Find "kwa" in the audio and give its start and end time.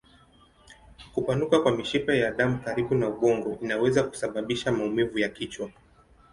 1.59-1.77